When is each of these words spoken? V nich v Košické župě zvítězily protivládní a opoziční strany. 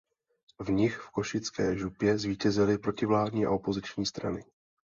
V 0.59 0.69
nich 0.69 0.97
v 0.97 1.09
Košické 1.09 1.75
župě 1.77 2.17
zvítězily 2.17 2.77
protivládní 2.77 3.45
a 3.45 3.51
opoziční 3.51 4.05
strany. 4.05 4.43